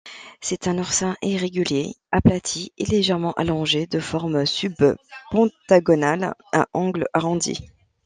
C'est 0.41 0.65
un 0.67 0.79
oursin 0.79 1.15
irrégulier 1.21 1.93
aplati 2.11 2.73
et 2.79 2.85
légèrement 2.87 3.33
allongé 3.33 3.85
de 3.85 3.99
forme 3.99 4.47
sub-pentagonale 4.47 6.33
à 6.51 6.67
angles 6.73 7.05
arrondis. 7.13 7.69